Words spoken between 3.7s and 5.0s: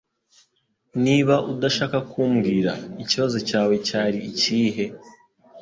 cyari ikihe?